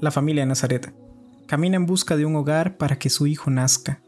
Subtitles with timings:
[0.00, 0.94] la familia de Nazaret,
[1.46, 4.02] camina en busca de un hogar para que su hijo nazca.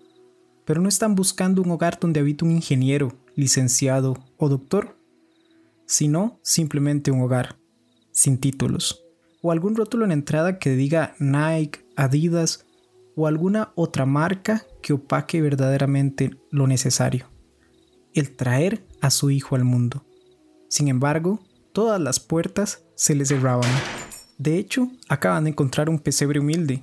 [0.64, 4.96] Pero no están buscando un hogar donde habite un ingeniero, licenciado o doctor,
[5.86, 7.58] sino simplemente un hogar,
[8.12, 9.04] sin títulos,
[9.42, 12.64] o algún rótulo en entrada que diga Nike, Adidas
[13.16, 17.30] o alguna otra marca que opaque verdaderamente lo necesario,
[18.14, 20.06] el traer a su hijo al mundo.
[20.68, 21.40] Sin embargo,
[21.72, 23.70] todas las puertas se les cerraban.
[24.42, 26.82] De hecho, acaban de encontrar un pesebre humilde,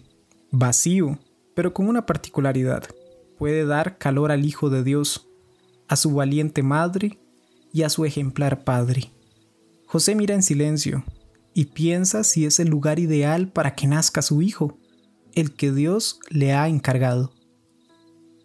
[0.49, 1.19] vacío,
[1.55, 2.85] pero con una particularidad.
[3.37, 5.27] Puede dar calor al Hijo de Dios,
[5.89, 7.19] a su valiente madre
[7.73, 9.11] y a su ejemplar padre.
[9.87, 11.03] José mira en silencio
[11.53, 14.77] y piensa si es el lugar ideal para que nazca su hijo,
[15.33, 17.33] el que Dios le ha encargado.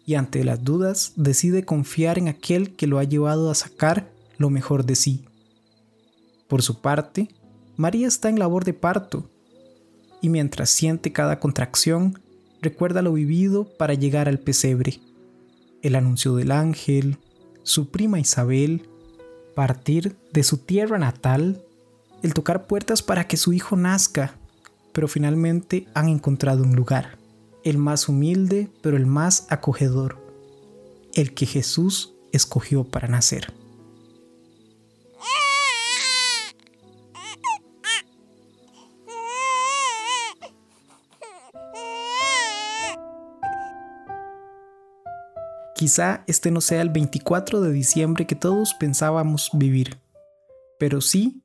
[0.05, 4.49] Y ante las dudas decide confiar en aquel que lo ha llevado a sacar lo
[4.49, 5.23] mejor de sí.
[6.49, 7.29] Por su parte,
[7.77, 9.29] María está en labor de parto,
[10.21, 12.19] y mientras siente cada contracción,
[12.61, 14.99] recuerda lo vivido para llegar al pesebre,
[15.81, 17.17] el anuncio del ángel,
[17.63, 18.87] su prima Isabel,
[19.55, 21.63] partir de su tierra natal,
[22.23, 24.35] el tocar puertas para que su hijo nazca,
[24.93, 27.17] pero finalmente han encontrado un lugar,
[27.63, 30.17] el más humilde pero el más acogedor,
[31.13, 33.53] el que Jesús escogió para nacer.
[45.85, 49.99] Quizá este no sea el 24 de diciembre que todos pensábamos vivir,
[50.79, 51.43] pero sí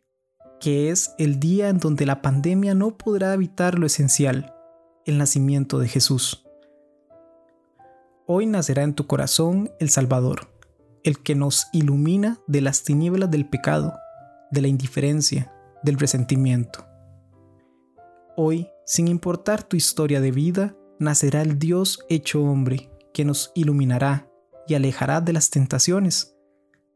[0.61, 4.55] que es el día en donde la pandemia no podrá evitar lo esencial,
[5.05, 6.47] el nacimiento de Jesús.
[8.27, 10.51] Hoy nacerá en tu corazón el Salvador,
[11.05, 13.93] el que nos ilumina de las tinieblas del pecado,
[14.51, 15.53] de la indiferencia,
[15.83, 16.87] del resentimiento.
[18.39, 24.30] Hoy, sin importar tu historia de vida, nacerá el Dios hecho hombre, que nos iluminará
[24.67, 26.37] y alejará de las tentaciones,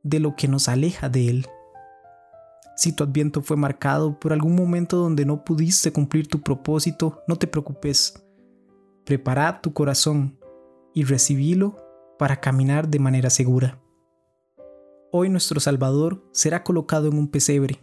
[0.03, 1.47] de lo que nos aleja de Él.
[2.77, 7.37] Si tu adviento fue marcado por algún momento donde no pudiste cumplir tu propósito, no
[7.37, 8.15] te preocupes.
[9.05, 10.39] Prepara tu corazón
[10.93, 11.77] y recibílo
[12.19, 13.81] para caminar de manera segura.
[15.13, 17.81] Hoy nuestro Salvador será colocado en un pesebre,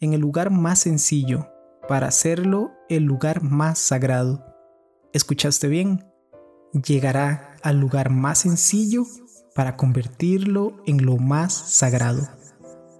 [0.00, 1.48] en el lugar más sencillo,
[1.88, 4.44] para hacerlo el lugar más sagrado.
[5.12, 6.04] ¿Escuchaste bien?
[6.82, 9.06] llegará al lugar más sencillo
[9.52, 12.28] para convertirlo en lo más sagrado.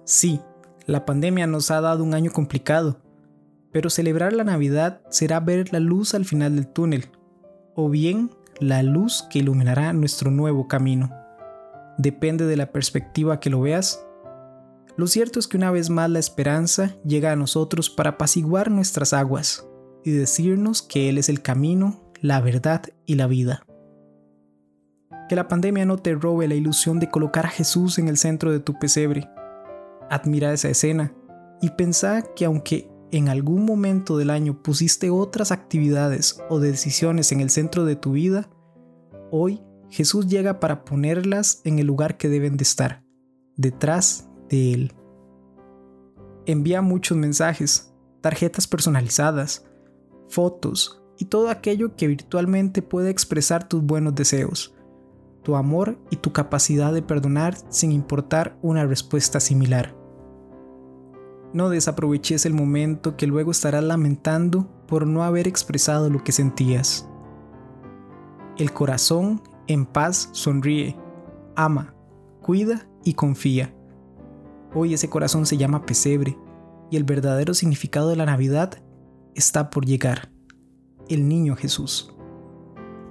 [0.03, 0.41] Sí,
[0.85, 2.99] la pandemia nos ha dado un año complicado,
[3.71, 7.05] pero celebrar la Navidad será ver la luz al final del túnel,
[7.75, 8.29] o bien
[8.59, 11.13] la luz que iluminará nuestro nuevo camino.
[11.97, 14.05] Depende de la perspectiva que lo veas.
[14.97, 19.13] Lo cierto es que una vez más la esperanza llega a nosotros para apaciguar nuestras
[19.13, 19.65] aguas
[20.03, 23.66] y decirnos que Él es el camino, la verdad y la vida.
[25.27, 28.51] Que la pandemia no te robe la ilusión de colocar a Jesús en el centro
[28.51, 29.29] de tu pesebre.
[30.09, 31.13] Admira esa escena
[31.61, 37.41] y pensá que aunque en algún momento del año pusiste otras actividades o decisiones en
[37.41, 38.49] el centro de tu vida,
[39.31, 43.03] hoy Jesús llega para ponerlas en el lugar que deben de estar,
[43.55, 44.93] detrás de Él.
[46.45, 49.65] Envía muchos mensajes, tarjetas personalizadas,
[50.29, 54.76] fotos y todo aquello que virtualmente puede expresar tus buenos deseos
[55.47, 59.95] tu amor y tu capacidad de perdonar sin importar una respuesta similar.
[61.53, 67.09] No desaproveches el momento que luego estarás lamentando por no haber expresado lo que sentías.
[68.57, 70.97] El corazón en paz sonríe,
[71.55, 71.95] ama,
[72.41, 73.73] cuida y confía.
[74.75, 76.37] Hoy ese corazón se llama pesebre
[76.91, 78.83] y el verdadero significado de la Navidad
[79.33, 80.29] está por llegar,
[81.07, 82.13] el niño Jesús.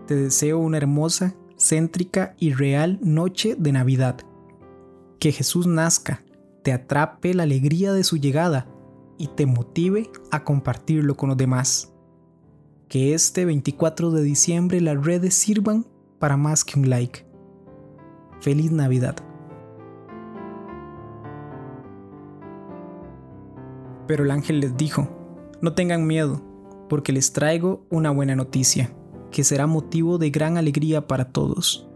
[0.06, 4.18] Te deseo una hermosa céntrica y real noche de Navidad.
[5.18, 6.22] Que Jesús nazca,
[6.62, 8.66] te atrape la alegría de su llegada
[9.18, 11.92] y te motive a compartirlo con los demás.
[12.88, 15.86] Que este 24 de diciembre las redes sirvan
[16.18, 17.26] para más que un like.
[18.40, 19.16] Feliz Navidad.
[24.06, 25.08] Pero el ángel les dijo,
[25.60, 26.42] no tengan miedo,
[26.88, 28.90] porque les traigo una buena noticia
[29.36, 31.86] que será motivo de gran alegría para todos.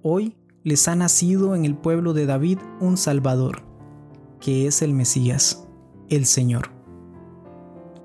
[0.00, 3.64] Hoy les ha nacido en el pueblo de David un Salvador,
[4.40, 5.68] que es el Mesías,
[6.08, 6.70] el Señor.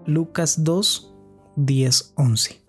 [0.05, 1.15] Lucas 2,
[1.55, 2.64] 10, 11.